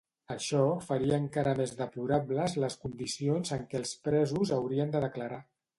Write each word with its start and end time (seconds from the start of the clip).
Això 0.35 0.61
faria 0.85 1.19
encara 1.23 1.53
més 1.59 1.75
deplorables 1.83 2.57
les 2.65 2.81
condicions 2.87 3.55
en 3.61 3.69
què 3.75 3.83
els 3.83 3.95
presos 4.09 4.57
haurien 4.59 4.97
de 4.99 5.09
declarar. 5.11 5.45